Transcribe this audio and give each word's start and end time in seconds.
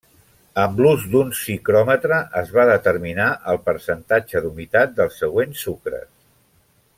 Amb 0.59 0.79
l'ús 0.83 1.03
d'un 1.09 1.33
psicròmetre 1.35 2.17
es 2.41 2.49
va 2.55 2.65
determinar 2.69 3.27
el 3.53 3.61
percentatge 3.67 4.43
d'humitat 4.47 4.97
dels 5.01 5.21
següents 5.25 5.63
sucres. 5.69 6.11